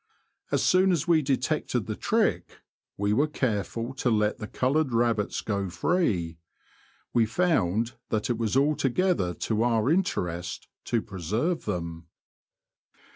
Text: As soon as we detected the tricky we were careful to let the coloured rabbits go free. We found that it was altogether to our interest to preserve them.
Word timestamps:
As 0.51 0.63
soon 0.63 0.91
as 0.91 1.07
we 1.07 1.21
detected 1.21 1.85
the 1.85 1.95
tricky 1.95 2.55
we 2.97 3.13
were 3.13 3.27
careful 3.27 3.93
to 3.93 4.09
let 4.09 4.39
the 4.39 4.47
coloured 4.47 4.91
rabbits 4.93 5.41
go 5.41 5.69
free. 5.69 6.39
We 7.13 7.27
found 7.27 7.93
that 8.09 8.27
it 8.27 8.39
was 8.39 8.57
altogether 8.57 9.35
to 9.35 9.61
our 9.61 9.91
interest 9.91 10.67
to 10.85 11.03
preserve 11.03 11.65
them. 11.65 12.07